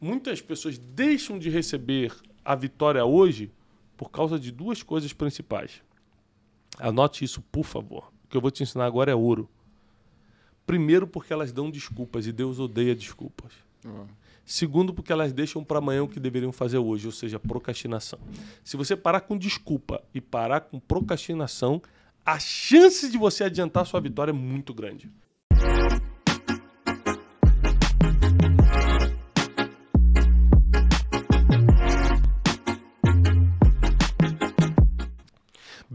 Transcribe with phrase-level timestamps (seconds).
[0.00, 2.14] muitas pessoas deixam de receber
[2.44, 3.52] a vitória hoje
[3.96, 5.82] por causa de duas coisas principais.
[6.78, 8.10] Anote isso, por favor.
[8.24, 9.48] O que eu vou te ensinar agora é ouro.
[10.66, 13.52] Primeiro, porque elas dão desculpas e Deus odeia desculpas.
[13.84, 14.06] Uhum.
[14.44, 18.18] Segundo, porque elas deixam para amanhã o que deveriam fazer hoje, ou seja, procrastinação.
[18.64, 21.80] Se você parar com desculpa e parar com procrastinação,
[22.24, 25.10] a chance de você adiantar sua vitória é muito grande.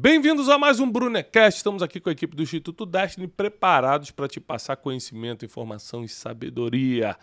[0.05, 1.57] Bem-vindos a mais um Brunecast.
[1.57, 6.07] Estamos aqui com a equipe do Instituto Destiny preparados para te passar conhecimento, informação e
[6.07, 7.17] sabedoria.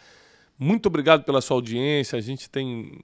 [0.59, 2.19] Muito obrigado pela sua audiência.
[2.19, 3.01] A gente tem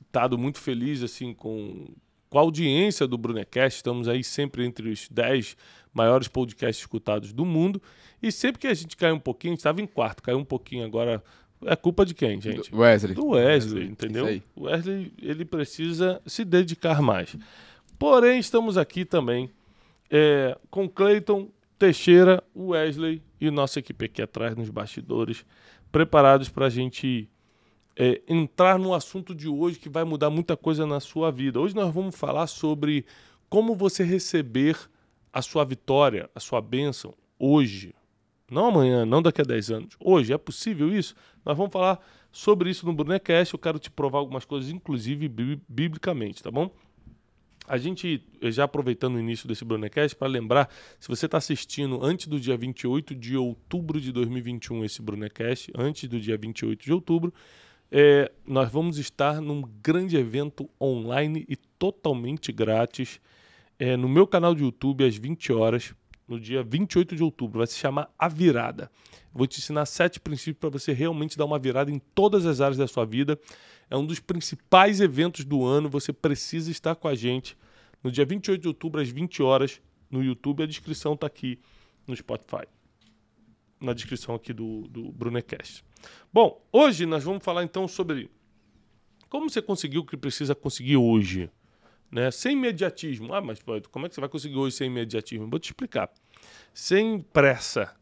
[0.00, 1.88] estado muito feliz assim com,
[2.30, 3.78] com a audiência do Brunecast.
[3.78, 5.56] Estamos aí sempre entre os 10
[5.92, 7.82] maiores podcasts escutados do mundo.
[8.22, 10.44] E sempre que a gente cai um pouquinho, a gente estava em quarto, caiu um
[10.44, 11.20] pouquinho agora.
[11.64, 12.70] É culpa de quem, gente?
[12.70, 13.14] Do Wesley.
[13.14, 14.40] Do Wesley, entendeu?
[14.54, 17.34] O Wesley ele precisa se dedicar mais.
[17.98, 19.50] Porém, estamos aqui também
[20.10, 25.44] é, com Cleiton, Teixeira, Wesley e nossa equipe aqui atrás nos bastidores,
[25.90, 27.28] preparados para a gente
[27.96, 31.58] é, entrar no assunto de hoje que vai mudar muita coisa na sua vida.
[31.58, 33.06] Hoje nós vamos falar sobre
[33.48, 34.76] como você receber
[35.32, 37.94] a sua vitória, a sua bênção hoje.
[38.50, 39.96] Não amanhã, não daqui a 10 anos.
[39.98, 41.16] Hoje, é possível isso?
[41.44, 43.52] Nós vamos falar sobre isso no Brunecast.
[43.52, 45.28] Eu quero te provar algumas coisas, inclusive
[45.68, 46.70] biblicamente, tá bom?
[47.66, 52.26] A gente, já aproveitando o início desse Brunecast, para lembrar, se você está assistindo antes
[52.26, 57.34] do dia 28 de outubro de 2021 esse Brunecast, antes do dia 28 de outubro,
[57.90, 63.20] é, nós vamos estar num grande evento online e totalmente grátis
[63.78, 65.94] é, no meu canal de YouTube às 20 horas,
[66.26, 67.58] no dia 28 de outubro.
[67.58, 68.90] Vai se chamar A Virada.
[69.32, 72.78] Vou te ensinar sete princípios para você realmente dar uma virada em todas as áreas
[72.78, 73.38] da sua vida
[73.88, 75.88] é um dos principais eventos do ano.
[75.88, 77.56] Você precisa estar com a gente
[78.02, 80.62] no dia 28 de outubro, às 20 horas, no YouTube.
[80.62, 81.58] A descrição está aqui
[82.06, 82.66] no Spotify.
[83.80, 85.84] Na descrição aqui do, do Brunecast.
[86.32, 88.30] Bom, hoje nós vamos falar então sobre
[89.28, 91.50] como você conseguiu o que precisa conseguir hoje.
[92.10, 92.30] Né?
[92.30, 93.34] Sem imediatismo.
[93.34, 95.48] Ah, mas como é que você vai conseguir hoje sem imediatismo?
[95.48, 96.10] Vou te explicar.
[96.72, 97.94] Sem pressa,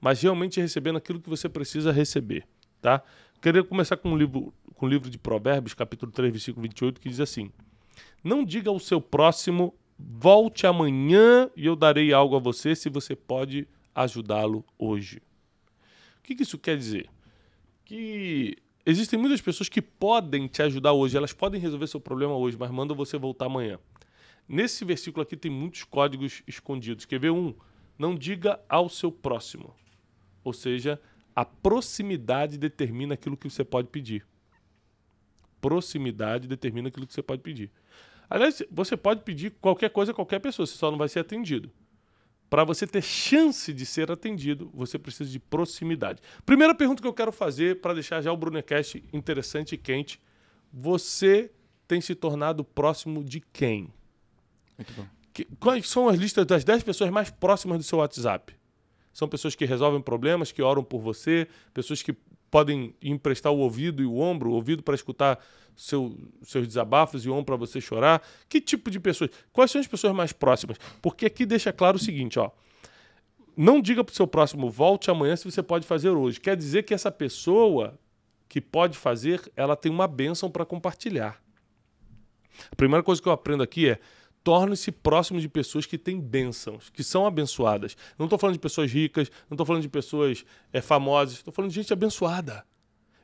[0.00, 2.46] mas realmente recebendo aquilo que você precisa receber.
[2.80, 3.02] Tá?
[3.40, 7.08] Queria começar com um livro, com o livro de Provérbios, capítulo 3, versículo 28, que
[7.08, 7.50] diz assim:
[8.22, 13.14] Não diga ao seu próximo, volte amanhã e eu darei algo a você se você
[13.14, 15.22] pode ajudá-lo hoje.
[16.18, 17.08] O que, que isso quer dizer?
[17.84, 22.56] Que existem muitas pessoas que podem te ajudar hoje, elas podem resolver seu problema hoje,
[22.58, 23.78] mas mandam você voltar amanhã.
[24.48, 27.04] Nesse versículo aqui tem muitos códigos escondidos.
[27.04, 27.54] Quer ver um?
[27.98, 29.74] Não diga ao seu próximo.
[30.44, 31.00] Ou seja,
[31.34, 34.26] a proximidade determina aquilo que você pode pedir.
[35.60, 37.70] Proximidade determina aquilo que você pode pedir.
[38.28, 41.70] Aliás, você pode pedir qualquer coisa a qualquer pessoa, você só não vai ser atendido.
[42.48, 46.20] Para você ter chance de ser atendido, você precisa de proximidade.
[46.44, 50.20] Primeira pergunta que eu quero fazer para deixar já o Brunecast interessante e quente:
[50.72, 51.50] você
[51.88, 53.92] tem se tornado próximo de quem?
[54.76, 55.06] Muito bom.
[55.32, 58.54] Que, quais são as listas das 10 pessoas mais próximas do seu WhatsApp?
[59.12, 62.14] São pessoas que resolvem problemas, que oram por você, pessoas que
[62.50, 65.42] podem emprestar o ouvido e o ombro, o ouvido para escutar
[65.74, 68.22] seu, seus desabafos e o ombro para você chorar.
[68.48, 69.30] Que tipo de pessoas?
[69.52, 70.76] Quais são as pessoas mais próximas?
[71.00, 72.50] Porque aqui deixa claro o seguinte, ó.
[73.56, 76.40] Não diga para o seu próximo, volte amanhã se você pode fazer hoje.
[76.40, 77.98] Quer dizer que essa pessoa
[78.48, 81.42] que pode fazer, ela tem uma bênção para compartilhar.
[82.70, 83.98] A primeira coisa que eu aprendo aqui é
[84.44, 87.96] torne-se próximo de pessoas que têm bênçãos, que são abençoadas.
[88.18, 91.70] Não estou falando de pessoas ricas, não estou falando de pessoas é, famosas, estou falando
[91.70, 92.64] de gente abençoada.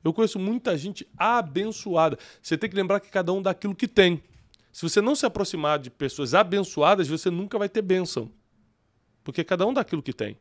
[0.03, 2.19] Eu conheço muita gente abençoada.
[2.41, 4.23] Você tem que lembrar que cada um dá aquilo que tem.
[4.73, 8.31] Se você não se aproximar de pessoas abençoadas, você nunca vai ter bênção.
[9.25, 10.39] Porque cada um dá aquilo que tem.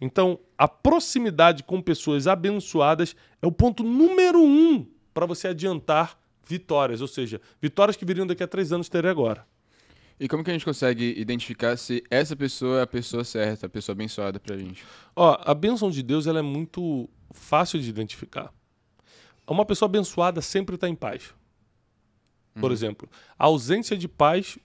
[0.00, 7.00] Então, a proximidade com pessoas abençoadas é o ponto número um para você adiantar vitórias.
[7.00, 9.46] Ou seja, vitórias que viriam daqui a três anos ter agora.
[10.20, 13.70] E como que a gente consegue identificar se essa pessoa é a pessoa certa, a
[13.70, 14.84] pessoa abençoada pra gente?
[15.16, 18.52] Ó, a bênção de Deus ela é muito fácil de identificar.
[19.46, 21.34] Uma pessoa abençoada sempre está em paz.
[22.52, 22.72] Por uhum.
[22.72, 23.08] exemplo,
[23.38, 24.58] a ausência de paz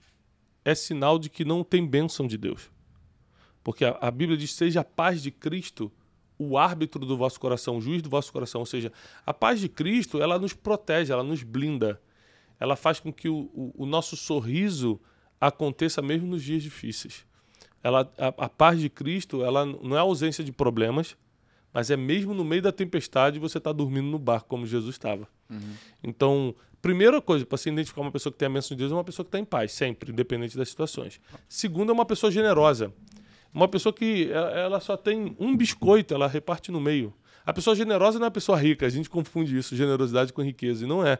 [0.62, 2.70] é sinal de que não tem bênção de Deus.
[3.64, 5.90] Porque a, a Bíblia diz: seja a paz de Cristo
[6.38, 8.60] o árbitro do vosso coração, o juiz do vosso coração.
[8.60, 8.92] Ou seja,
[9.24, 11.98] a paz de Cristo ela nos protege, ela nos blinda.
[12.60, 15.00] Ela faz com que o, o, o nosso sorriso
[15.40, 17.24] aconteça mesmo nos dias difíceis.
[17.82, 21.16] Ela, a, a paz de Cristo ela não é ausência de problemas,
[21.72, 25.28] mas é mesmo no meio da tempestade você está dormindo no barco, como Jesus estava.
[25.48, 25.74] Uhum.
[26.02, 28.94] Então, primeira coisa, para se identificar uma pessoa que tem a bênção de Deus, é
[28.94, 31.20] uma pessoa que está em paz, sempre, independente das situações.
[31.48, 32.92] Segunda, é uma pessoa generosa.
[33.52, 37.14] Uma pessoa que ela só tem um biscoito, ela reparte no meio.
[37.44, 40.84] A pessoa generosa não é a pessoa rica, a gente confunde isso, generosidade com riqueza,
[40.84, 41.18] e não é.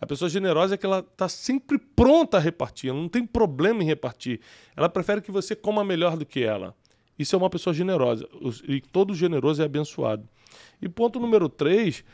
[0.00, 3.82] A pessoa generosa é que ela está sempre pronta a repartir, ela não tem problema
[3.82, 4.40] em repartir.
[4.76, 6.74] Ela prefere que você coma melhor do que ela.
[7.18, 8.28] Isso é uma pessoa generosa.
[8.66, 10.28] E todo generoso é abençoado.
[10.80, 12.04] E ponto número três,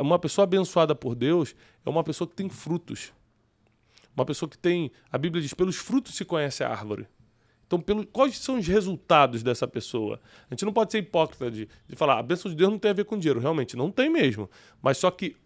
[0.00, 1.54] uma pessoa abençoada por Deus
[1.84, 3.12] é uma pessoa que tem frutos.
[4.16, 4.90] Uma pessoa que tem.
[5.12, 7.06] A Bíblia diz: pelos frutos se conhece a árvore.
[7.66, 10.18] Então, pelo, quais são os resultados dessa pessoa?
[10.50, 12.90] A gente não pode ser hipócrita de, de falar, a bênção de Deus não tem
[12.90, 13.38] a ver com dinheiro.
[13.38, 14.48] Realmente, não tem mesmo.
[14.80, 15.36] Mas só que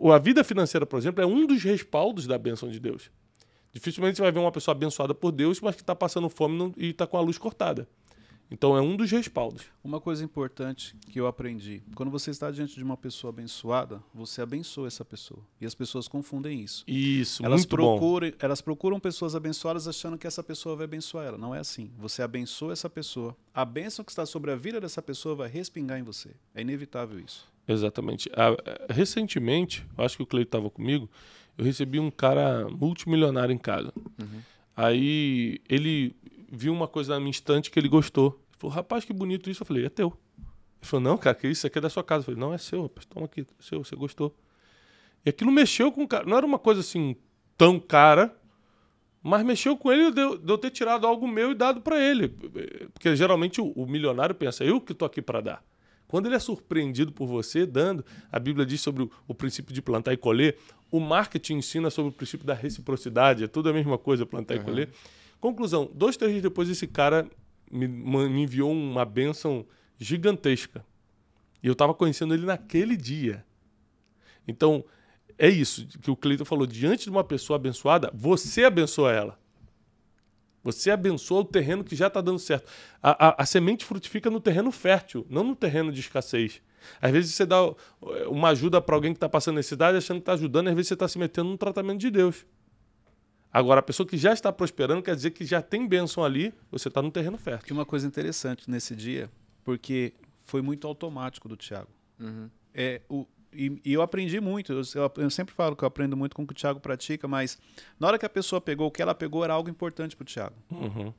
[0.00, 3.10] a vida financeira, por exemplo, é um dos respaldos da bênção de Deus.
[3.72, 6.90] Dificilmente você vai ver uma pessoa abençoada por Deus, mas que está passando fome e
[6.90, 7.88] está com a luz cortada.
[8.50, 9.64] Então é um dos respaldos.
[9.82, 14.42] Uma coisa importante que eu aprendi: quando você está diante de uma pessoa abençoada, você
[14.42, 15.40] abençoa essa pessoa.
[15.60, 16.84] E as pessoas confundem isso.
[16.86, 18.36] Isso, elas muito procuram, bom.
[18.38, 21.38] Elas procuram pessoas abençoadas achando que essa pessoa vai abençoar ela.
[21.38, 21.90] Não é assim.
[21.98, 23.36] Você abençoa essa pessoa.
[23.52, 26.30] A bênção que está sobre a vida dessa pessoa vai respingar em você.
[26.54, 27.52] É inevitável isso.
[27.66, 28.30] Exatamente.
[28.90, 31.08] recentemente, acho que o Cleito estava comigo,
[31.56, 33.92] eu recebi um cara multimilionário em casa.
[33.96, 34.40] Uhum.
[34.76, 36.14] Aí ele
[36.50, 38.40] viu uma coisa na minha estante que ele gostou.
[38.50, 39.62] Ele falou, rapaz, que bonito isso.
[39.62, 40.08] Eu falei, é teu.
[40.08, 40.46] Ele
[40.82, 42.22] falou, não, cara, que isso aqui é da sua casa.
[42.22, 44.34] Eu falei, não, é seu, rapaz, toma aqui, é seu, você gostou.
[45.24, 46.24] E aquilo mexeu com o cara.
[46.24, 47.16] Não era uma coisa assim
[47.56, 48.34] tão cara,
[49.22, 52.28] mas mexeu com ele de eu, ter tirado algo meu e dado para ele.
[52.92, 55.64] Porque geralmente o, o, milionário pensa, eu que estou aqui para dar.
[56.06, 59.82] Quando ele é surpreendido por você dando, a Bíblia diz sobre o, o, princípio de
[59.82, 60.56] plantar e colher,
[60.90, 64.60] o marketing ensina sobre o princípio da reciprocidade, é tudo a mesma coisa, plantar uhum.
[64.60, 64.90] e colher.
[65.40, 67.28] Conclusão, dois, três dias depois esse cara
[67.70, 69.66] me, me enviou uma benção
[69.98, 70.84] gigantesca.
[71.62, 73.44] E eu estava conhecendo ele naquele dia.
[74.46, 74.84] Então,
[75.38, 76.66] é isso que o Cleiton falou.
[76.66, 79.43] Diante de uma pessoa abençoada, você abençoa ela.
[80.64, 82.66] Você abençoa o terreno que já está dando certo.
[83.02, 86.62] A, a, a, semente frutifica no terreno fértil, não no terreno de escassez.
[87.00, 87.58] Às vezes você dá
[88.28, 90.94] uma ajuda para alguém que está passando necessidade achando que está ajudando, às vezes você
[90.94, 92.46] está se metendo no tratamento de Deus.
[93.52, 96.88] Agora, a pessoa que já está prosperando quer dizer que já tem bênção ali, você
[96.88, 97.66] está no terreno fértil.
[97.66, 99.30] Que uma coisa interessante nesse dia,
[99.62, 100.14] porque
[100.44, 101.90] foi muito automático do Tiago.
[102.18, 102.50] Uhum.
[102.74, 104.72] É, o, e, e, eu aprendi muito.
[104.72, 107.58] Eu, eu, sempre falo que eu aprendo muito com o que o Tiago pratica, mas
[107.98, 110.26] na hora que a pessoa pegou, o que ela pegou era algo importante para o
[110.26, 110.54] Tiago.
[110.70, 111.12] Uhum.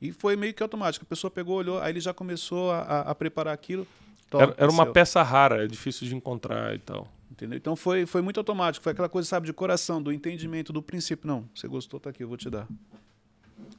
[0.00, 1.04] E foi meio que automático.
[1.04, 3.86] A pessoa pegou, olhou, aí ele já começou a, a, preparar aquilo.
[4.32, 7.06] era, era uma peça rara, é difícil de encontrar e tal.
[7.30, 7.56] Entendeu?
[7.56, 11.28] Então foi, foi muito automático, foi aquela coisa, sabe, de coração, do entendimento, do princípio.
[11.28, 12.66] Não, você gostou, tá aqui, eu vou te dar.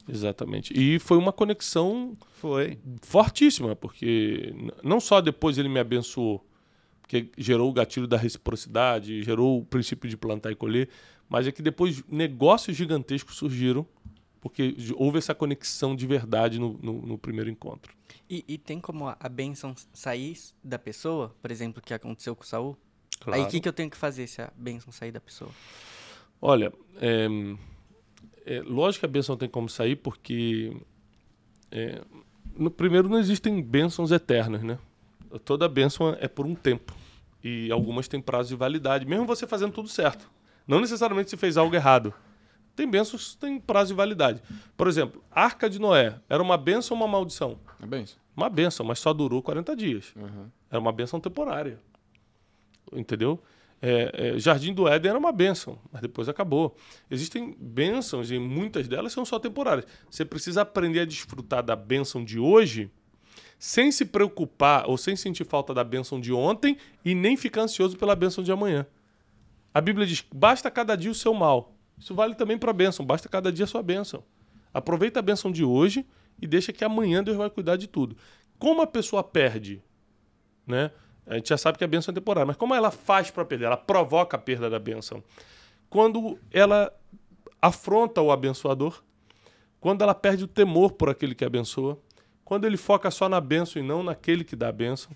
[0.08, 0.72] Exatamente.
[0.74, 6.44] E foi uma conexão foi fortíssima, porque não só depois ele me abençoou,
[7.02, 10.88] porque gerou o gatilho da reciprocidade, gerou o princípio de plantar e colher,
[11.28, 13.86] mas é que depois negócios gigantescos surgiram,
[14.40, 17.94] porque houve essa conexão de verdade no, no, no primeiro encontro.
[18.28, 22.46] E, e, tem como a, bênção sair da pessoa, por exemplo, que aconteceu com o
[22.46, 22.76] Saul?
[23.20, 23.40] Claro.
[23.40, 25.50] Aí o que, que eu tenho que fazer se a bênção sair da pessoa?
[26.40, 27.28] Olha, é,
[28.46, 30.76] é, lógico que a bênção tem como sair, porque
[31.70, 32.02] é,
[32.56, 34.78] no primeiro não existem bênçãos eternas, né?
[35.44, 36.94] Toda bênção é por um tempo.
[37.42, 40.30] E algumas têm prazo de validade, mesmo você fazendo tudo certo.
[40.66, 42.14] Não necessariamente se fez algo errado.
[42.76, 44.42] Tem bênçãos que têm prazo de validade.
[44.76, 47.58] Por exemplo, a Arca de Noé era uma bênção ou uma maldição?
[47.78, 48.16] Uma bênção.
[48.34, 50.14] Uma bênção, mas só durou 40 dias.
[50.16, 50.48] Uhum.
[50.70, 51.78] Era uma bênção temporária
[52.98, 53.40] entendeu?
[53.80, 56.76] É, é, Jardim do Éden era uma bênção, mas depois acabou.
[57.10, 59.86] Existem bênçãos e muitas delas são só temporárias.
[60.08, 62.90] Você precisa aprender a desfrutar da bênção de hoje
[63.62, 67.96] sem se preocupar ou sem sentir falta da bênção de ontem e nem ficar ansioso
[67.96, 68.84] pela bênção de amanhã.
[69.72, 71.72] A Bíblia diz: basta cada dia o seu mal.
[71.96, 74.24] Isso vale também para a bênção, basta cada dia a sua bênção.
[74.74, 76.04] Aproveita a bênção de hoje
[76.40, 78.16] e deixa que amanhã Deus vai cuidar de tudo.
[78.58, 79.80] Como a pessoa perde,
[80.66, 80.90] né?
[81.24, 83.66] A gente já sabe que a bênção é temporária, mas como ela faz para perder?
[83.66, 85.22] Ela provoca a perda da bênção.
[85.88, 86.92] Quando ela
[87.60, 89.04] afronta o abençoador,
[89.78, 91.96] quando ela perde o temor por aquele que abençoa,
[92.52, 95.10] quando ele foca só na bênção e não naquele que dá a bênção.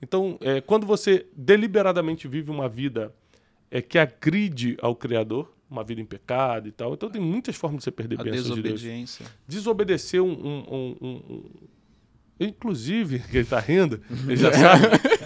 [0.00, 3.12] Então, é, quando você deliberadamente vive uma vida
[3.68, 7.78] é, que agride ao Criador, uma vida em pecado e tal, então tem muitas formas
[7.78, 8.80] de você perder a bênção de Deus.
[9.48, 11.44] Desobedecer um, um, um, um
[12.38, 14.86] Inclusive, ele está rindo, ele já sabe.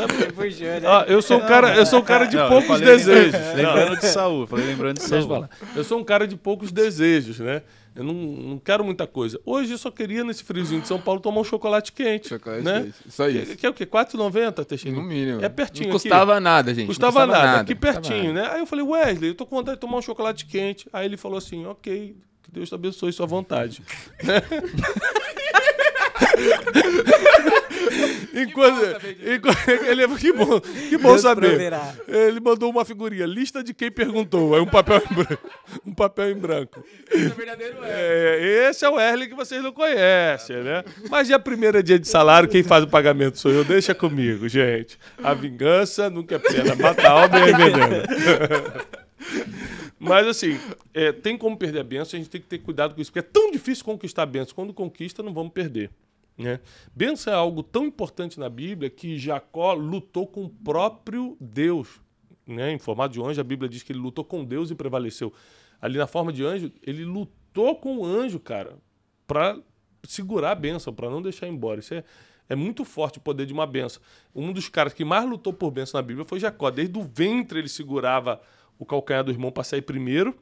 [0.00, 0.60] Sabe?
[0.60, 0.80] Né?
[0.86, 3.40] Ah, eu sou um cara, eu sou um cara de não, poucos desejos.
[3.54, 5.48] Lembrando de Saúl, falei lembrando de Saúl.
[5.74, 7.62] Eu sou um cara de poucos desejos, né?
[7.94, 9.40] Eu não, não quero muita coisa.
[9.44, 12.28] Hoje eu só queria, nesse friozinho de São Paulo, tomar um chocolate quente.
[12.28, 12.84] Chocolate né?
[12.84, 12.94] quente.
[13.08, 13.46] Só isso.
[13.46, 13.84] Que, que é o quê?
[13.84, 14.96] R$4,90, Teixeira?
[14.96, 15.44] No mínimo.
[15.44, 15.88] É pertinho.
[15.88, 16.42] Não custava aqui.
[16.42, 16.86] nada, gente.
[16.86, 17.46] Custava, custava nada.
[17.46, 17.60] nada.
[17.62, 18.48] Aqui pertinho, nada.
[18.48, 18.54] né?
[18.54, 20.88] Aí eu falei, Wesley, eu tô com vontade de tomar um chocolate quente.
[20.92, 23.82] Aí ele falou assim, ok, que Deus te abençoe sua vontade.
[28.34, 28.80] enquanto,
[29.34, 31.48] enquanto, ele, que bom, que bom saber.
[31.48, 31.94] Proverá.
[32.08, 34.54] Ele mandou uma figurinha, lista de quem perguntou.
[34.54, 35.50] Aí um papel em branco.
[35.86, 36.84] Um papel em branco.
[37.10, 40.84] Esse é o verdadeiro é, Esse é o Erle que vocês não conhecem, né?
[41.08, 43.64] Mas dia primeiro é dia de salário, quem faz o pagamento sou eu.
[43.64, 44.98] Deixa comigo, gente.
[45.22, 46.74] A vingança nunca é pena.
[46.74, 48.02] Mata a alma e é veneno.
[49.98, 50.58] Mas assim,
[50.94, 53.18] é, tem como perder a benção, a gente tem que ter cuidado com isso, porque
[53.18, 54.54] é tão difícil conquistar a benção.
[54.54, 55.90] Quando conquista, não vamos perder.
[56.40, 56.58] Né?
[56.96, 62.00] Benção é algo tão importante na Bíblia que Jacó lutou com o próprio Deus.
[62.46, 62.72] Né?
[62.72, 65.32] Em formato de anjo, a Bíblia diz que ele lutou com Deus e prevaleceu.
[65.82, 68.78] Ali na forma de anjo, ele lutou com o anjo, cara,
[69.26, 69.58] para
[70.02, 71.80] segurar a benção, para não deixar embora.
[71.80, 72.04] Isso é,
[72.48, 74.02] é muito forte o poder de uma benção.
[74.34, 76.70] Um dos caras que mais lutou por benção na Bíblia foi Jacó.
[76.70, 78.40] Desde o ventre ele segurava
[78.78, 80.34] o calcanhar do irmão para sair primeiro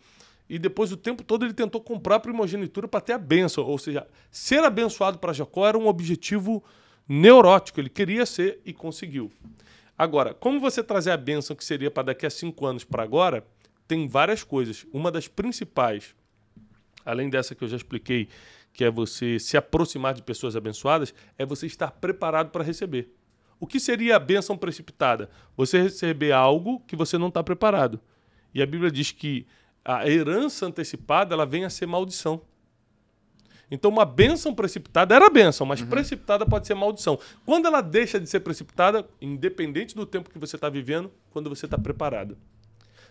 [0.49, 3.65] e depois o tempo todo ele tentou comprar a primogenitura para ter a bênção.
[3.65, 6.65] Ou seja, ser abençoado para Jacó era um objetivo
[7.09, 9.31] neurótico, ele queria ser e conseguiu.
[9.97, 13.45] Agora, como você trazer a bênção que seria para daqui a cinco anos para agora,
[13.87, 14.87] tem várias coisas.
[14.93, 16.15] Uma das principais,
[17.05, 18.29] além dessa que eu já expliquei,
[18.73, 23.13] que é você se aproximar de pessoas abençoadas, é você estar preparado para receber.
[23.59, 25.29] O que seria a bênção precipitada?
[25.57, 28.01] Você receber algo que você não está preparado.
[28.55, 29.47] E a Bíblia diz que
[29.89, 32.43] a herança antecipada ela vem a ser maldição.
[33.71, 35.89] Então, uma bênção precipitada era bênção, mas uhum.
[35.89, 37.19] precipitada pode ser maldição.
[37.47, 41.65] Quando ela deixa de ser precipitada, independente do tempo que você está vivendo, quando você
[41.65, 42.37] está preparado.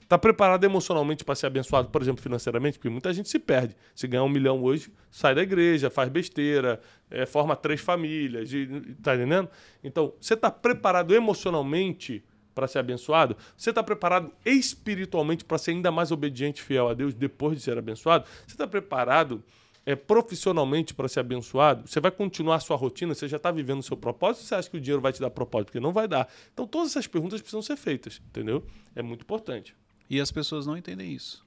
[0.01, 2.77] Está preparado emocionalmente para ser abençoado, por exemplo, financeiramente?
[2.77, 3.75] Porque muita gente se perde.
[3.95, 6.79] Se ganhar um milhão hoje, sai da igreja, faz besteira,
[7.09, 8.53] é, forma três famílias.
[8.53, 9.49] Está entendendo?
[9.83, 12.23] Então, você está preparado emocionalmente
[12.57, 13.37] para ser abençoado?
[13.55, 17.63] Você está preparado espiritualmente para ser ainda mais obediente e fiel a Deus depois de
[17.63, 18.25] ser abençoado?
[18.47, 19.43] Você está preparado
[19.85, 21.87] é, profissionalmente para ser abençoado?
[21.87, 23.13] Você vai continuar a sua rotina?
[23.13, 24.45] Você já está vivendo o seu propósito?
[24.45, 25.67] Você acha que o dinheiro vai te dar propósito?
[25.67, 26.27] Porque não vai dar.
[26.51, 28.65] Então, todas essas perguntas precisam ser feitas, entendeu?
[28.95, 29.75] É muito importante.
[30.09, 31.46] E as pessoas não entendem isso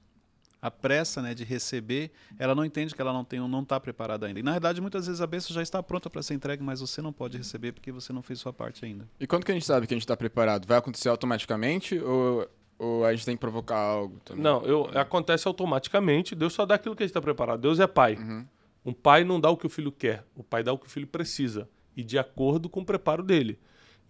[0.61, 4.27] a pressa né, de receber, ela não entende que ela não tem, não está preparada
[4.27, 4.39] ainda.
[4.39, 7.01] E na verdade, muitas vezes a bênção já está pronta para ser entregue, mas você
[7.01, 9.09] não pode receber porque você não fez sua parte ainda.
[9.19, 10.67] E quando que a gente sabe que a gente está preparado?
[10.67, 14.43] Vai acontecer automaticamente ou, ou a gente tem que provocar algo também?
[14.43, 16.35] Não, eu, acontece automaticamente.
[16.35, 17.59] Deus só dá aquilo que a gente está preparado.
[17.59, 18.15] Deus é pai.
[18.15, 18.45] Uhum.
[18.85, 20.89] Um pai não dá o que o filho quer, o pai dá o que o
[20.89, 23.59] filho precisa e de acordo com o preparo dele.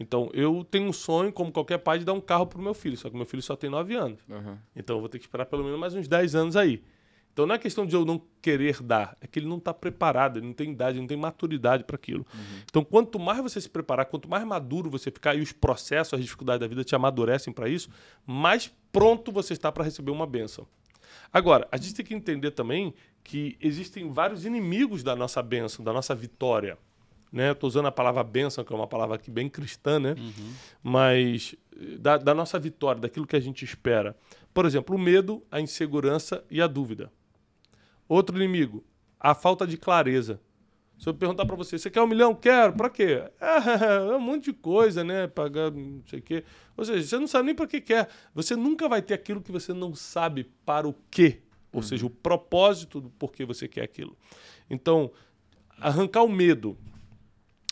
[0.01, 2.97] Então, eu tenho um sonho, como qualquer pai, de dar um carro pro meu filho.
[2.97, 4.19] Só que meu filho só tem 9 anos.
[4.27, 4.57] Uhum.
[4.75, 6.83] Então, eu vou ter que esperar pelo menos mais uns 10 anos aí.
[7.33, 10.37] Então, não é questão de eu não querer dar, é que ele não está preparado,
[10.37, 12.25] ele não tem idade, ele não tem maturidade para aquilo.
[12.33, 12.59] Uhum.
[12.65, 16.21] Então, quanto mais você se preparar, quanto mais maduro você ficar e os processos, as
[16.21, 17.89] dificuldades da vida te amadurecem para isso,
[18.25, 20.67] mais pronto você está para receber uma benção.
[21.31, 22.93] Agora, a gente tem que entender também
[23.23, 26.77] que existem vários inimigos da nossa benção, da nossa vitória
[27.31, 27.51] né?
[27.51, 30.15] Estou usando a palavra bênção, que é uma palavra aqui bem cristã, né?
[30.17, 30.53] Uhum.
[30.83, 31.55] Mas
[31.99, 34.15] da, da, nossa vitória, daquilo que a gente espera.
[34.53, 37.11] Por exemplo, o medo, a insegurança e a dúvida.
[38.07, 38.83] Outro inimigo,
[39.19, 40.39] a falta de clareza.
[40.97, 42.35] Se eu perguntar para você, você quer um milhão?
[42.35, 42.73] Quero.
[42.73, 43.23] Para quê?
[43.39, 43.55] É,
[44.11, 45.25] é, um monte de coisa, né?
[45.27, 46.43] Pagar não sei o quê.
[46.77, 48.07] Ou seja, você não sabe nem para que quer.
[48.35, 51.41] Você nunca vai ter aquilo que você não sabe para o quê.
[51.73, 51.87] Ou uhum.
[51.87, 54.15] seja, o propósito do porquê você quer aquilo.
[54.69, 55.11] Então,
[55.79, 56.77] arrancar o medo,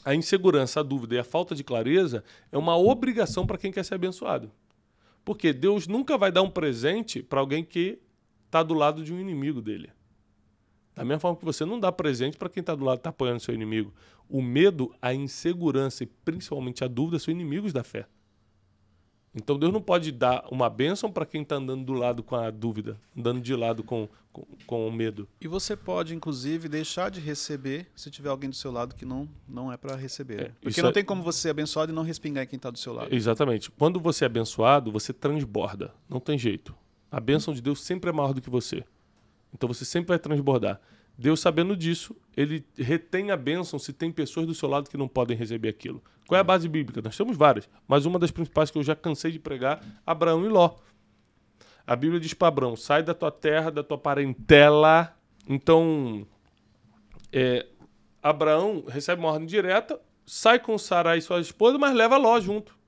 [0.09, 3.85] a insegurança, a dúvida e a falta de clareza é uma obrigação para quem quer
[3.85, 4.51] ser abençoado.
[5.23, 7.99] Porque Deus nunca vai dar um presente para alguém que
[8.47, 9.91] está do lado de um inimigo dele.
[10.95, 13.39] Da mesma forma que você não dá presente para quem está do lado está apoiando
[13.39, 13.93] seu inimigo.
[14.27, 18.07] O medo, a insegurança e principalmente a dúvida são inimigos da fé.
[19.33, 22.49] Então Deus não pode dar uma bênção para quem está andando do lado com a
[22.49, 25.27] dúvida, andando de lado com, com, com, o medo.
[25.39, 29.29] E você pode, inclusive, deixar de receber se tiver alguém do seu lado que não,
[29.47, 30.41] não é para receber.
[30.41, 30.93] É, Porque não é...
[30.93, 33.13] tem como você ser abençoado e não respingar em quem está do seu lado.
[33.13, 33.69] Exatamente.
[33.71, 35.93] Quando você é abençoado, você transborda.
[36.09, 36.75] Não tem jeito.
[37.11, 38.83] A bênção de Deus sempre é maior do que você.
[39.53, 40.79] Então você sempre vai transbordar.
[41.21, 45.05] Deus, sabendo disso, ele retém a bênção se tem pessoas do seu lado que não
[45.05, 46.01] podem receber aquilo.
[46.25, 47.01] Qual é a base bíblica?
[47.01, 50.47] Nós temos várias, mas uma das principais que eu já cansei de pregar, Abraão e
[50.47, 50.77] Ló.
[51.85, 55.13] A Bíblia diz para Abraão: sai da tua terra, da tua parentela.
[55.45, 56.25] Então,
[57.33, 57.67] é,
[58.23, 62.78] Abraão recebe uma ordem direta, sai com Sarai e sua esposa, mas leva Ló junto.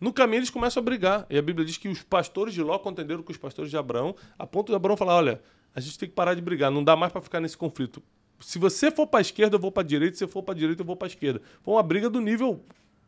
[0.00, 1.26] No caminho eles começam a brigar.
[1.28, 4.16] E a Bíblia diz que os pastores de Ló contenderam com os pastores de Abraão,
[4.38, 5.42] a ponto de Abraão falar: olha,
[5.74, 8.02] a gente tem que parar de brigar, não dá mais para ficar nesse conflito.
[8.40, 10.54] Se você for para a esquerda, eu vou para a direita, se você for para
[10.54, 11.42] a direita, eu vou para a esquerda.
[11.62, 12.64] Foi uma briga do nível,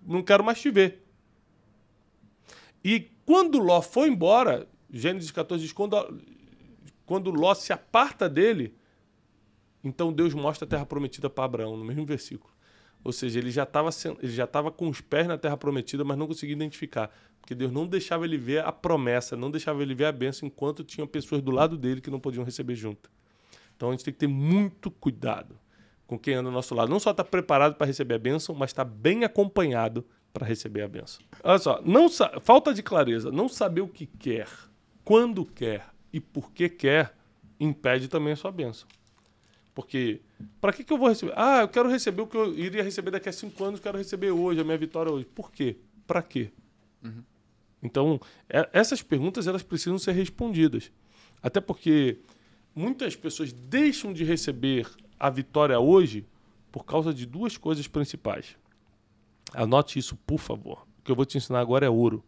[0.07, 1.03] não quero mais te ver.
[2.85, 5.97] E quando Ló foi embora, Gênesis 14 diz: quando,
[7.07, 8.75] quando Ló se aparta dele,
[9.83, 12.53] então Deus mostra a terra prometida para Abraão, no mesmo versículo.
[13.05, 17.11] Ou seja, ele já estava com os pés na terra prometida, mas não conseguia identificar,
[17.41, 20.85] porque Deus não deixava ele ver a promessa, não deixava ele ver a bênção enquanto
[20.85, 23.11] tinha pessoas do lado dele que não podiam receber junto.
[23.77, 25.59] Então a gente tem que ter muito cuidado
[26.07, 26.89] com quem anda ao nosso lado.
[26.89, 30.47] Não só estar tá preparado para receber a bênção, mas estar tá bem acompanhado para
[30.47, 31.21] receber a bênção.
[31.43, 32.09] Olha só, não
[32.41, 34.49] falta de clareza, não saber o que quer,
[35.05, 37.17] quando quer e por que quer,
[37.59, 38.87] impede também a sua bênção.
[39.75, 40.21] Porque,
[40.61, 41.33] para que, que eu vou receber?
[41.35, 44.31] Ah, eu quero receber o que eu iria receber daqui a cinco anos, quero receber
[44.31, 45.25] hoje, a minha vitória hoje.
[45.25, 45.77] Por quê?
[46.07, 46.51] Para quê?
[47.03, 47.23] Uhum.
[47.83, 50.93] Então, é, essas perguntas elas precisam ser respondidas.
[51.43, 52.19] Até porque
[52.75, 54.89] muitas pessoas deixam de receber
[55.19, 56.27] a vitória hoje
[56.71, 58.57] por causa de duas coisas principais.
[59.55, 60.87] Anote isso, por favor.
[60.99, 62.23] O que eu vou te ensinar agora é ouro.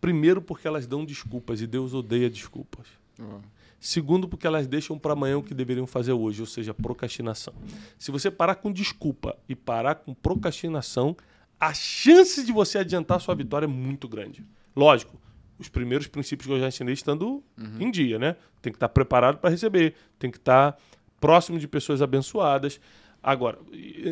[0.00, 2.86] Primeiro, porque elas dão desculpas e Deus odeia desculpas.
[3.18, 3.40] Uhum.
[3.78, 7.52] Segundo, porque elas deixam para amanhã o que deveriam fazer hoje, ou seja, procrastinação.
[7.98, 11.16] Se você parar com desculpa e parar com procrastinação,
[11.58, 14.46] a chance de você adiantar a sua vitória é muito grande.
[14.74, 15.20] Lógico,
[15.58, 17.76] os primeiros princípios que eu já ensinei estando uhum.
[17.80, 18.36] em dia, né?
[18.60, 20.78] Tem que estar preparado para receber, tem que estar
[21.20, 22.80] próximo de pessoas abençoadas.
[23.20, 23.58] Agora,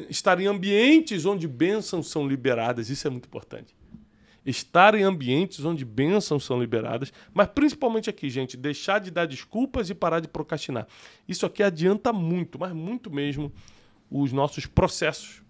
[0.09, 3.75] estar em ambientes onde bênçãos são liberadas, isso é muito importante
[4.51, 9.89] estar em ambientes onde bênçãos são liberadas, mas principalmente aqui, gente, deixar de dar desculpas
[9.89, 10.87] e parar de procrastinar.
[11.27, 13.53] Isso aqui adianta muito, mas muito mesmo,
[14.11, 15.43] os nossos processos,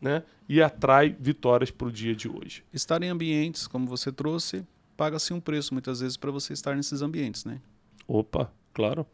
[0.00, 0.22] né?
[0.48, 2.62] E atrai vitórias para o dia de hoje.
[2.72, 4.64] Estar em ambientes, como você trouxe,
[4.96, 7.60] paga-se um preço muitas vezes para você estar nesses ambientes, né?
[8.06, 9.04] Opa, claro.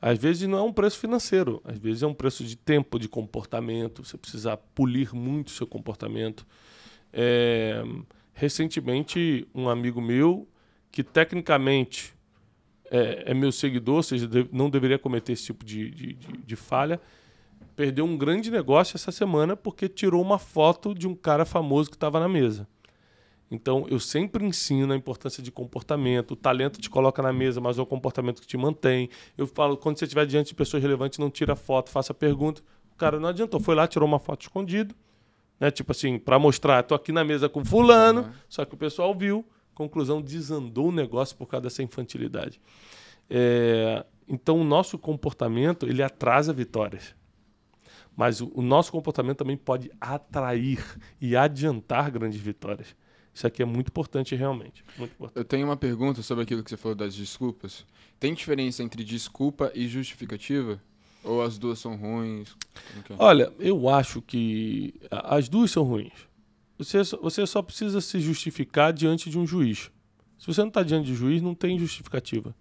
[0.00, 3.08] Às vezes não é um preço financeiro, às vezes é um preço de tempo, de
[3.08, 4.04] comportamento.
[4.04, 6.46] Você precisa polir muito o seu comportamento.
[7.12, 7.82] É,
[8.36, 10.46] recentemente um amigo meu,
[10.92, 12.14] que tecnicamente
[12.90, 16.56] é, é meu seguidor, ou seja, não deveria cometer esse tipo de, de, de, de
[16.56, 17.00] falha,
[17.74, 21.96] perdeu um grande negócio essa semana porque tirou uma foto de um cara famoso que
[21.96, 22.68] estava na mesa.
[23.50, 26.32] Então, eu sempre ensino a importância de comportamento.
[26.32, 29.08] O talento te coloca na mesa, mas é o comportamento que te mantém.
[29.38, 32.60] Eu falo, quando você estiver diante de pessoas relevantes, não tira foto, faça pergunta.
[32.92, 34.94] O cara não adiantou, foi lá, tirou uma foto escondido,
[35.58, 35.70] né?
[35.70, 38.32] Tipo assim, para mostrar, tô aqui na mesa com fulano, uhum.
[38.48, 42.60] só que o pessoal viu, conclusão, desandou o negócio por causa dessa infantilidade.
[43.28, 47.14] É, então, o nosso comportamento, ele atrasa vitórias.
[48.16, 50.82] Mas o, o nosso comportamento também pode atrair
[51.20, 52.96] e adiantar grandes vitórias.
[53.32, 54.82] Isso aqui é muito importante, realmente.
[54.96, 55.36] Muito importante.
[55.36, 57.84] Eu tenho uma pergunta sobre aquilo que você falou das desculpas.
[58.18, 60.80] Tem diferença entre desculpa e justificativa?
[61.26, 62.56] Ou as duas são ruins?
[63.18, 66.12] Olha, eu acho que as duas são ruins.
[66.78, 69.90] Você, você só precisa se justificar diante de um juiz.
[70.38, 72.54] Se você não está diante de juiz, não tem justificativa.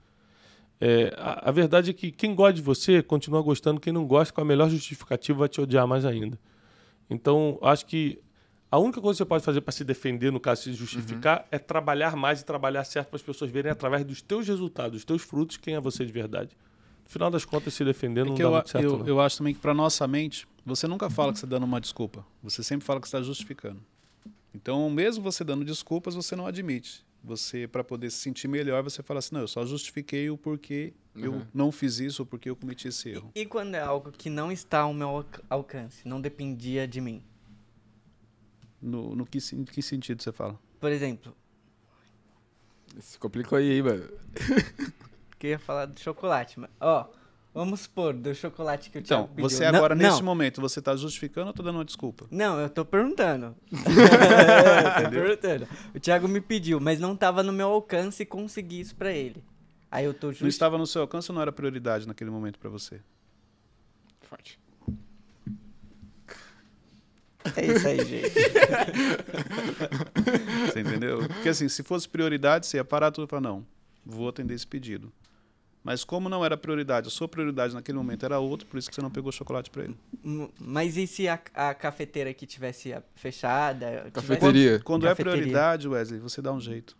[0.82, 4.34] É, a, a, verdade é que quem gosta de você continua gostando, quem não gosta,
[4.34, 6.40] com a melhor justificativa, vai te odiar mais ainda.
[7.10, 8.20] Então, acho que
[8.72, 11.46] a única coisa que você pode fazer para se defender, no caso, se justificar, uhum.
[11.52, 15.06] é trabalhar mais e trabalhar certo para as pessoas verem através dos teus resultados, dos
[15.06, 16.58] teus frutos, quem é você de verdade
[17.06, 18.84] no final das contas, se defender é não dá eu, muito certo.
[18.84, 21.64] Eu, eu acho também que para nossa mente, você nunca fala que você está dando
[21.64, 22.26] uma desculpa.
[22.42, 23.80] Você sempre fala que está justificando.
[24.54, 27.06] Então, mesmo você dando desculpas, você não admite.
[27.24, 30.94] Você, para poder se sentir melhor, você fala assim: não, eu só justifiquei o porquê
[31.16, 31.24] uhum.
[31.24, 33.32] eu não fiz isso ou porque eu cometi esse erro.
[33.36, 37.24] E, e quando é algo que não está ao meu alcance, não dependia de mim?
[38.82, 40.60] No, no que, em que sentido você fala?
[40.80, 41.36] Por exemplo.
[43.00, 44.08] Se complicou aí, mano.
[45.38, 46.60] que eu ia falar do chocolate.
[46.60, 47.08] Mas, ó,
[47.54, 50.26] vamos supor, do chocolate que eu tinha Então, você agora, não, neste não.
[50.26, 52.26] momento, você tá justificando ou tá dando uma desculpa?
[52.32, 53.56] Não, eu tô perguntando.
[53.72, 55.68] é, tô perguntando.
[55.94, 59.44] O Thiago me pediu, mas não tava no meu alcance conseguir isso pra ele.
[59.92, 60.32] Aí eu tô.
[60.42, 63.00] Não estava no seu alcance ou não era prioridade naquele momento pra você?
[64.22, 64.60] Forte.
[67.56, 68.34] É isso aí, gente.
[70.66, 71.20] você entendeu?
[71.28, 73.64] Porque assim, se fosse prioridade, você ia parar tudo e falar, não,
[74.04, 75.14] vou atender esse pedido.
[75.86, 78.96] Mas como não era prioridade, a sua prioridade naquele momento era outra, por isso que
[78.96, 79.96] você não pegou chocolate para ele.
[80.60, 84.10] Mas e se a, a cafeteira aqui tivesse fechada?
[84.12, 84.80] Cafeteria.
[84.80, 85.32] Quando, quando é Cafeteria.
[85.32, 86.98] é prioridade, Wesley, você dá um jeito.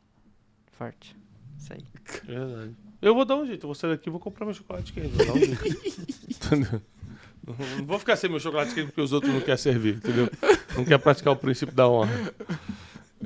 [0.68, 1.18] Forte.
[1.58, 1.84] Isso aí.
[2.26, 2.76] Verdade.
[3.02, 3.64] Eu vou dar um jeito.
[3.64, 5.08] Eu vou sair daqui e vou comprar meu chocolate quente.
[5.08, 6.84] Vou dar um jeito.
[7.80, 10.30] não vou ficar sem meu chocolate quente porque os outros não querem servir, entendeu?
[10.76, 12.36] Não quer praticar o princípio da honra.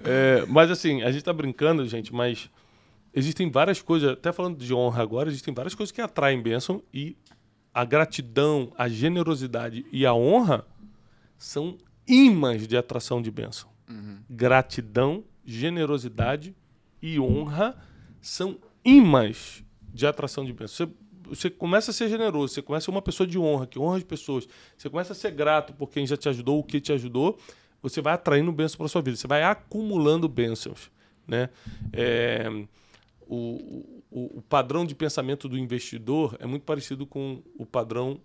[0.06, 2.50] É, mas assim, a gente tá brincando, gente, mas
[3.14, 7.18] existem várias coisas, até falando de honra agora, existem várias coisas que atraem bênção e
[7.74, 10.66] a gratidão, a generosidade e a honra
[11.38, 13.70] são imãs de atração de bênção.
[13.90, 14.20] Uhum.
[14.30, 16.56] Gratidão, generosidade
[17.02, 17.78] e honra
[18.22, 20.88] são imãs de atração de bênção.
[20.88, 20.94] Você,
[21.30, 23.98] você começa a ser generoso, você começa a ser uma pessoa de honra, que honra
[23.98, 26.92] as pessoas, você começa a ser grato por quem já te ajudou, o que te
[26.92, 27.38] ajudou,
[27.82, 30.92] você vai atraindo bênçãos para sua vida, você vai acumulando bênçãos.
[31.28, 31.50] Né?
[31.94, 32.50] É,
[33.30, 38.20] o, o, o, padrão de pensamento do investidor é muito parecido com o padrão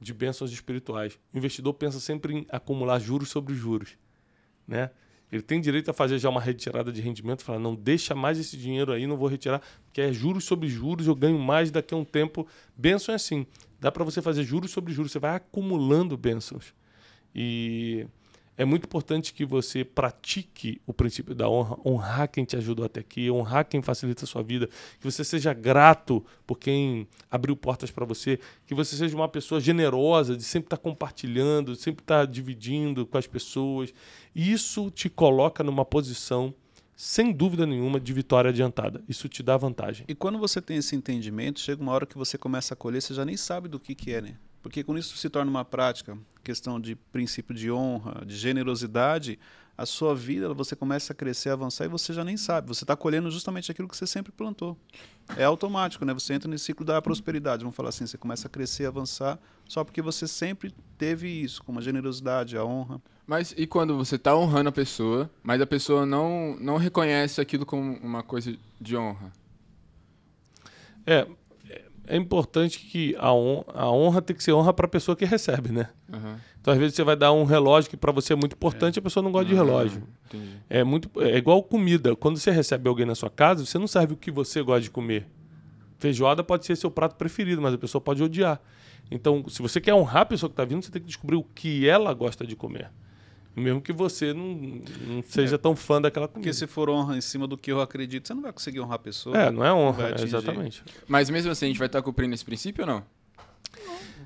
[0.00, 1.18] de bênçãos espirituais.
[1.32, 3.98] O investidor pensa sempre em acumular juros sobre juros.
[4.66, 4.90] Né?
[5.30, 8.56] Ele tem direito a fazer já uma retirada de rendimento, falar, não, deixa mais esse
[8.56, 11.96] dinheiro aí, não vou retirar, porque é juros sobre juros, eu ganho mais daqui a
[11.98, 12.48] um tempo.
[12.74, 13.46] Bênção é assim,
[13.78, 16.74] dá para você fazer juros sobre juros, você vai acumulando bênçãos.
[17.34, 18.06] E
[18.60, 23.00] é muito importante que você pratique o princípio da honra, honrar quem te ajudou até
[23.00, 24.68] aqui, honrar quem facilita a sua vida,
[24.98, 29.62] que você seja grato por quem abriu portas para você, que você seja uma pessoa
[29.62, 33.94] generosa, de sempre estar tá compartilhando, sempre estar tá dividindo com as pessoas.
[34.36, 36.52] Isso te coloca numa posição
[36.94, 39.02] sem dúvida nenhuma, de vitória adiantada.
[39.08, 40.04] Isso te dá vantagem.
[40.06, 43.14] E quando você tem esse entendimento, chega uma hora que você começa a colher, você
[43.14, 44.36] já nem sabe do que, que é, né?
[44.62, 49.38] Porque quando isso se torna uma prática, questão de princípio de honra, de generosidade,
[49.80, 52.68] a sua vida você começa a crescer, a avançar e você já nem sabe.
[52.68, 54.76] Você está colhendo justamente aquilo que você sempre plantou.
[55.38, 56.12] É automático, né?
[56.12, 58.06] Você entra nesse ciclo da prosperidade, vamos falar assim.
[58.06, 62.64] Você começa a crescer, avançar, só porque você sempre teve isso, como a generosidade, a
[62.64, 63.00] honra.
[63.26, 67.64] Mas e quando você está honrando a pessoa, mas a pessoa não, não reconhece aquilo
[67.64, 69.32] como uma coisa de honra?
[71.06, 71.26] É,
[72.10, 75.24] é importante que a honra, a honra tem que ser honra para a pessoa que
[75.24, 75.88] recebe, né?
[76.12, 76.34] Uhum.
[76.60, 79.00] Então, às vezes, você vai dar um relógio que para você é muito importante, é.
[79.00, 80.02] a pessoa não gosta de relógio.
[80.26, 80.56] Entendi.
[80.68, 82.14] É, muito, é igual comida.
[82.16, 84.90] Quando você recebe alguém na sua casa, você não serve o que você gosta de
[84.90, 85.26] comer.
[85.98, 88.60] Feijoada pode ser seu prato preferido, mas a pessoa pode odiar.
[89.10, 91.42] Então, se você quer honrar a pessoa que está vindo, você tem que descobrir o
[91.42, 92.90] que ela gosta de comer.
[93.54, 94.54] Mesmo que você não,
[95.06, 96.48] não seja é, tão fã daquela comida.
[96.48, 98.94] Porque se for honra em cima do que eu acredito, você não vai conseguir honrar
[98.94, 99.36] a pessoa.
[99.36, 100.82] É, não é honra, é exatamente.
[101.08, 103.04] Mas mesmo assim, a gente vai estar cumprindo esse princípio ou não?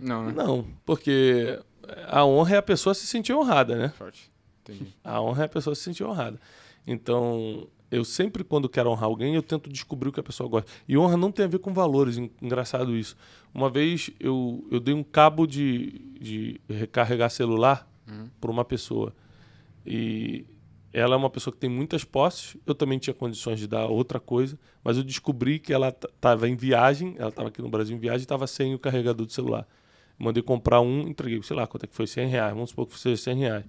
[0.01, 0.33] Não, né?
[0.37, 1.59] Não, porque
[2.09, 3.89] a honra é a pessoa se sentir honrada, né?
[3.97, 4.31] Forte.
[4.63, 4.95] Entendi.
[5.03, 6.39] A honra é a pessoa se sentir honrada.
[6.87, 10.71] Então, eu sempre, quando quero honrar alguém, eu tento descobrir o que a pessoa gosta.
[10.87, 13.17] E honra não tem a ver com valores, engraçado isso.
[13.55, 18.29] Uma vez eu, eu dei um cabo de, de recarregar celular uhum.
[18.41, 19.15] para uma pessoa.
[19.87, 20.47] E
[20.93, 22.57] ela é uma pessoa que tem muitas posses.
[22.65, 26.55] Eu também tinha condições de dar outra coisa, mas eu descobri que ela estava em
[26.55, 29.67] viagem, ela estava aqui no Brasil em viagem estava sem o carregador do celular.
[30.17, 32.93] Mandei comprar um, entreguei, sei lá quanto é que foi, 100 reais, vamos supor que
[32.93, 33.65] fosse 100 reais.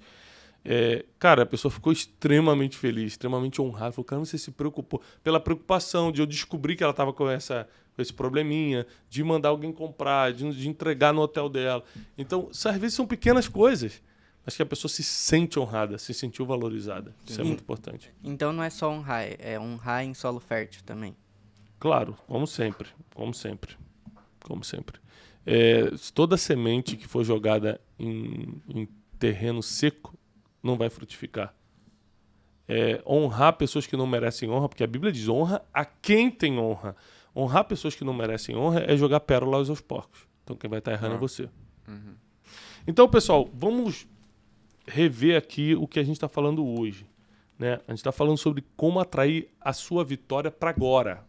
[0.63, 3.91] É, cara, a pessoa ficou extremamente feliz, extremamente honrada.
[3.91, 7.67] Falou, cara, você se preocupou pela preocupação de eu descobrir que ela estava com, essa,
[7.97, 11.83] esse probleminha, de mandar alguém comprar, de, de entregar no hotel dela.
[12.17, 14.01] Então, às vezes são pequenas coisas
[14.45, 17.15] Acho que a pessoa se sente honrada, se sentiu valorizada.
[17.25, 18.13] Isso é muito importante.
[18.23, 21.15] Então não é só honrar, é honrar em solo fértil também.
[21.79, 23.75] Claro, como sempre, como sempre,
[24.41, 24.99] como sempre.
[25.45, 30.13] É, toda semente que for jogada em, em, terreno seco
[30.61, 31.53] não vai frutificar.
[32.67, 36.57] É, honrar pessoas que não merecem honra, porque a Bíblia diz honra a quem tem
[36.59, 36.95] honra.
[37.35, 40.27] Honrar pessoas que não merecem honra é jogar pérolas aos porcos.
[40.43, 41.17] Então quem vai estar errando é ah.
[41.17, 41.49] é você.
[41.87, 42.15] Uhum.
[42.87, 44.07] Então, pessoal, vamos
[44.87, 47.05] rever aqui o que a gente está falando hoje.
[47.57, 47.79] Né?
[47.87, 51.25] A gente está falando sobre como atrair a sua vitória para agora,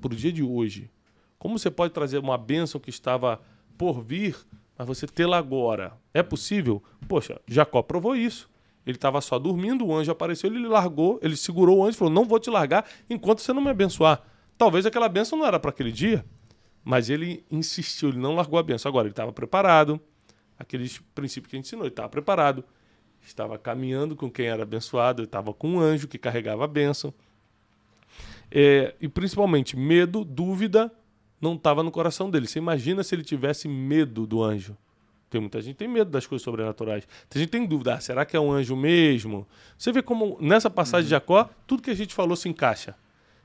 [0.00, 0.90] para o dia de hoje.
[1.38, 3.40] Como você pode trazer uma bênção que estava
[3.76, 4.36] por vir,
[4.76, 5.96] mas você tê-la agora?
[6.12, 6.82] É possível?
[7.06, 8.48] Poxa, Jacó provou isso.
[8.84, 12.12] Ele estava só dormindo, o anjo apareceu, ele largou, ele segurou o anjo e falou:
[12.12, 14.22] Não vou te largar enquanto você não me abençoar.
[14.56, 16.24] Talvez aquela bênção não era para aquele dia,
[16.82, 18.88] mas ele insistiu, ele não largou a bênção.
[18.88, 20.00] Agora, ele estava preparado,
[20.58, 21.84] aqueles princípios que a gente ensinou.
[21.84, 22.64] Ele estava preparado,
[23.22, 27.12] estava caminhando com quem era abençoado, estava com um anjo que carregava a bênção.
[28.50, 30.90] É, e principalmente, medo, dúvida,
[31.40, 32.46] não estava no coração dele.
[32.46, 34.76] Você imagina se ele tivesse medo do anjo.
[35.30, 37.06] Tem muita gente que tem medo das coisas sobrenaturais.
[37.28, 39.46] Tem gente que tem dúvida, ah, será que é um anjo mesmo?
[39.76, 41.08] Você vê como nessa passagem uhum.
[41.08, 42.96] de Jacó, tudo que a gente falou se encaixa.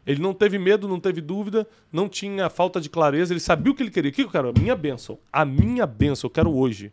[0.06, 3.76] Ele não teve medo, não teve dúvida, não tinha falta de clareza, ele sabia o
[3.76, 4.12] que ele queria.
[4.12, 4.50] O que eu quero?
[4.50, 5.18] A minha bênção.
[5.32, 6.92] A minha bênção, eu quero hoje.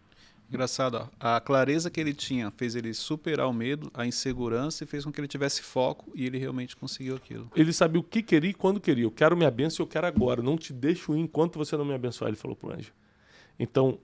[0.50, 1.06] Engraçado, ó.
[1.20, 5.12] a clareza que ele tinha fez ele superar o medo, a insegurança e fez com
[5.12, 7.48] que ele tivesse foco e ele realmente conseguiu aquilo.
[7.54, 9.04] Ele sabia o que queria e quando queria.
[9.04, 10.42] Eu quero minha bênção, eu quero agora.
[10.42, 12.92] Não te deixo ir enquanto você não me abençoar, ele falou pro anjo.
[13.60, 14.00] Então,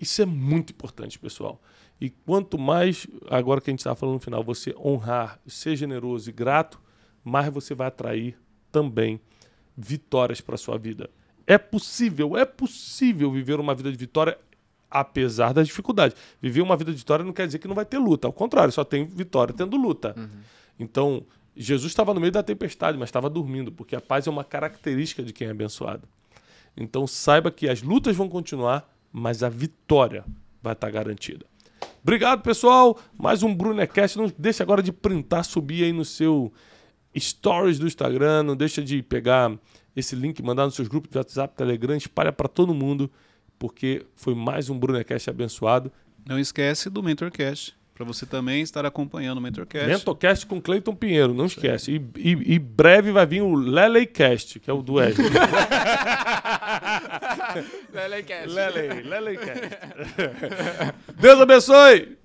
[0.00, 1.60] isso é muito importante, pessoal.
[2.00, 6.30] E quanto mais, agora que a gente estava falando no final, você honrar, ser generoso
[6.30, 6.80] e grato,
[7.22, 8.38] mais você vai atrair
[8.72, 9.20] também
[9.76, 11.10] vitórias para sua vida.
[11.46, 14.38] É possível, é possível viver uma vida de vitória
[14.94, 16.16] apesar das dificuldades.
[16.40, 18.72] Viver uma vida de vitória não quer dizer que não vai ter luta, ao contrário,
[18.72, 20.14] só tem vitória tendo luta.
[20.16, 20.28] Uhum.
[20.78, 21.26] Então,
[21.56, 25.20] Jesus estava no meio da tempestade, mas estava dormindo, porque a paz é uma característica
[25.22, 26.08] de quem é abençoado.
[26.76, 30.24] Então, saiba que as lutas vão continuar, mas a vitória
[30.62, 31.44] vai estar garantida.
[32.02, 32.98] Obrigado, pessoal.
[33.18, 34.16] Mais um Brunecast.
[34.16, 36.52] Não deixe agora de printar, subir aí no seu
[37.18, 38.44] stories do Instagram.
[38.44, 39.52] Não deixa de pegar
[39.96, 43.10] esse link, mandar nos seus grupos de WhatsApp, Telegram, espalha para todo mundo,
[43.58, 45.92] porque foi mais um Brunecast abençoado.
[46.26, 49.86] Não esquece do Mentorcast para você também estar acompanhando o Mentorcast.
[49.86, 51.92] Mentorcast com Cleiton Pinheiro, não esquece.
[51.92, 55.30] E, e, e, breve vai vir o Leleicast, que é o do Wesley.
[57.94, 58.48] Leleicast.
[58.48, 59.60] Lele, Leleicast.
[61.20, 62.18] Deus abençoe!